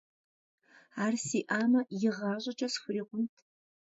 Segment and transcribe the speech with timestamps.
[1.03, 3.35] Ар сиӀамэ, игъащӀэкӀэ схурикъунт.